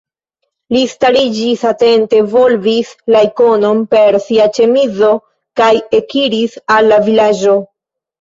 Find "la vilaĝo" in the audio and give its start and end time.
6.93-7.55